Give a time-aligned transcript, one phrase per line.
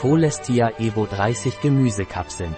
[0.00, 2.54] Cholestia Evo 30 Gemüsekapseln.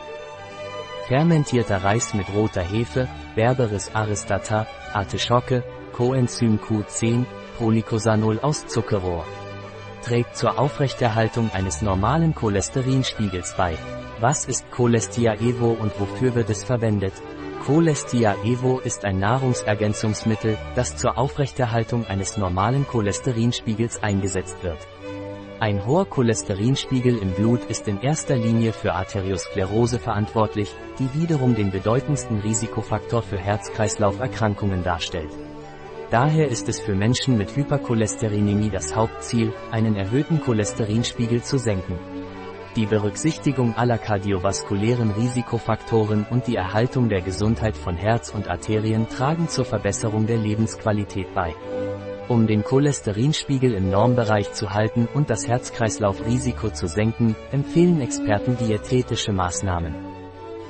[1.08, 5.64] Fermentierter Reis mit roter Hefe, Berberis aristata, Artischocke,
[5.94, 7.24] Coenzym Q10,
[7.56, 9.24] Prolicosanol aus Zuckerrohr.
[10.02, 13.76] Trägt zur Aufrechterhaltung eines normalen Cholesterinspiegels bei.
[14.18, 17.12] Was ist Cholestia Evo und wofür wird es verwendet?
[17.66, 24.78] Cholestia Evo ist ein Nahrungsergänzungsmittel, das zur Aufrechterhaltung eines normalen Cholesterinspiegels eingesetzt wird.
[25.60, 31.70] Ein hoher Cholesterinspiegel im Blut ist in erster Linie für Arteriosklerose verantwortlich, die wiederum den
[31.70, 35.30] bedeutendsten Risikofaktor für Herz-Kreislauf-Erkrankungen darstellt.
[36.10, 41.96] Daher ist es für Menschen mit Hypercholesterinämie das Hauptziel, einen erhöhten Cholesterinspiegel zu senken.
[42.74, 49.48] Die Berücksichtigung aller kardiovaskulären Risikofaktoren und die Erhaltung der Gesundheit von Herz und Arterien tragen
[49.48, 51.54] zur Verbesserung der Lebensqualität bei.
[52.26, 59.32] Um den Cholesterinspiegel im Normbereich zu halten und das Herz-Kreislauf-Risiko zu senken, empfehlen Experten diätetische
[59.32, 60.19] Maßnahmen.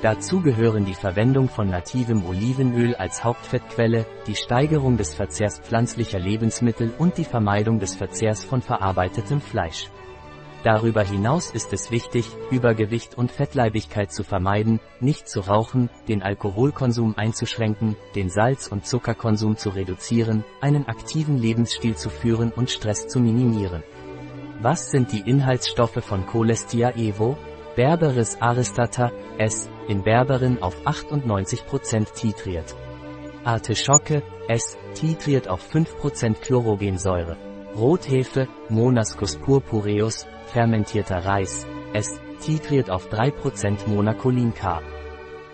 [0.01, 6.91] Dazu gehören die Verwendung von nativem Olivenöl als Hauptfettquelle, die Steigerung des Verzehrs pflanzlicher Lebensmittel
[6.97, 9.91] und die Vermeidung des Verzehrs von verarbeitetem Fleisch.
[10.63, 17.15] Darüber hinaus ist es wichtig, Übergewicht und Fettleibigkeit zu vermeiden, nicht zu rauchen, den Alkoholkonsum
[17.17, 23.19] einzuschränken, den Salz- und Zuckerkonsum zu reduzieren, einen aktiven Lebensstil zu führen und Stress zu
[23.19, 23.83] minimieren.
[24.61, 27.37] Was sind die Inhaltsstoffe von Cholestia Evo?
[27.75, 32.75] Berberis aristata, S, in Berberin auf 98% titriert.
[33.43, 37.35] Artischocke, S, titriert auf 5% Chlorogensäure.
[37.75, 44.81] Rothefe, Monascus purpureus, fermentierter Reis, es titriert auf 3% Monacolin K.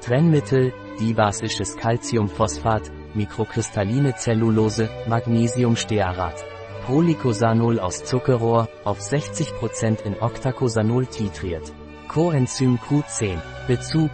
[0.02, 6.46] Trennmittel, dibasisches Calciumphosphat, mikrokristalline Zellulose, Magnesiumstearat.
[6.86, 11.74] Prolicosanol aus Zuckerrohr, auf 60% in Octacosanol titriert.
[12.08, 14.12] Coenzym Q10, Bezug,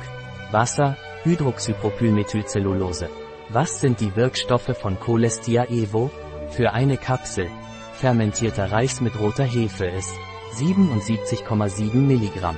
[0.51, 3.09] Wasser, Hydroxypropylmethylcellulose.
[3.49, 6.09] Was sind die Wirkstoffe von Cholestia Evo?
[6.49, 7.49] Für eine Kapsel.
[7.93, 10.13] Fermentierter Reis mit roter Hefe ist
[10.55, 12.55] 77,7 mg.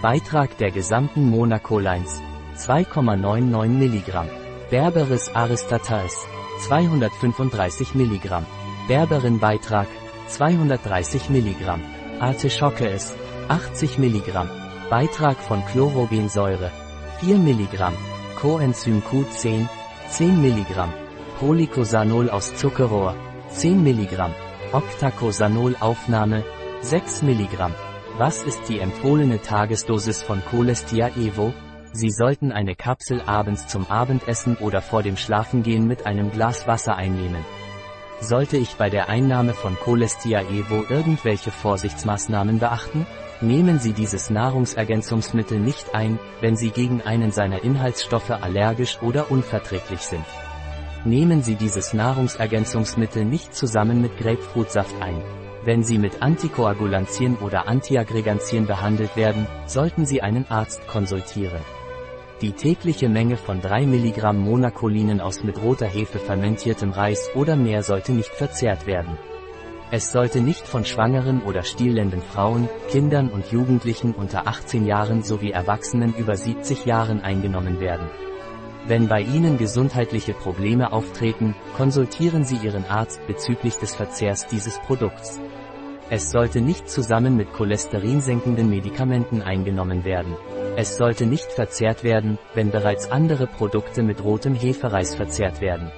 [0.00, 2.20] Beitrag der gesamten Monaco-Lines
[2.56, 4.24] 2,99 mg.
[4.70, 6.16] Berberis aristatalis
[6.66, 8.42] 235 mg.
[8.88, 9.88] Berberin Beitrag
[10.28, 11.78] 230 mg.
[12.20, 13.14] Artischocke ist
[13.52, 14.48] 80 mg.
[14.88, 16.70] Beitrag von Chlorogensäure
[17.20, 17.92] 4 mg.
[18.40, 19.68] Coenzym Q10
[20.08, 20.88] 10 mg.
[21.38, 23.14] Prolicosanol aus Zuckerrohr
[23.50, 24.30] 10 mg.
[24.72, 26.44] Octacosanol Aufnahme
[26.80, 27.70] 6 mg.
[28.16, 31.52] Was ist die empfohlene Tagesdosis von Cholestia Evo?
[31.92, 36.96] Sie sollten eine Kapsel abends zum Abendessen oder vor dem Schlafengehen mit einem Glas Wasser
[36.96, 37.44] einnehmen.
[38.22, 43.04] Sollte ich bei der Einnahme von Cholestia Evo irgendwelche Vorsichtsmaßnahmen beachten?
[43.40, 50.02] Nehmen Sie dieses Nahrungsergänzungsmittel nicht ein, wenn Sie gegen einen seiner Inhaltsstoffe allergisch oder unverträglich
[50.02, 50.24] sind.
[51.04, 55.20] Nehmen Sie dieses Nahrungsergänzungsmittel nicht zusammen mit Grapefruitsaft ein.
[55.64, 61.60] Wenn Sie mit Antikoagulantien oder Antiaggregantien behandelt werden, sollten Sie einen Arzt konsultieren.
[62.42, 67.84] Die tägliche Menge von 3 mg Monacolinen aus mit roter Hefe fermentiertem Reis oder mehr
[67.84, 69.16] sollte nicht verzehrt werden.
[69.92, 75.52] Es sollte nicht von schwangeren oder stillenden Frauen, Kindern und Jugendlichen unter 18 Jahren sowie
[75.52, 78.08] Erwachsenen über 70 Jahren eingenommen werden.
[78.88, 85.38] Wenn bei Ihnen gesundheitliche Probleme auftreten, konsultieren Sie Ihren Arzt bezüglich des Verzehrs dieses Produkts.
[86.10, 90.34] Es sollte nicht zusammen mit cholesterinsenkenden Medikamenten eingenommen werden.
[90.74, 95.90] Es sollte nicht verzehrt werden, wenn bereits andere Produkte mit rotem Hefereis verzehrt werden.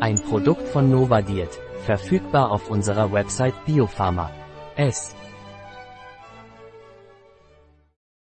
[0.00, 4.30] Ein Produkt von Nova Diet, verfügbar auf unserer Website Biopharma.
[4.76, 5.14] Es